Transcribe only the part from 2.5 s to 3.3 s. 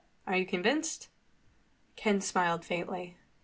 faintly.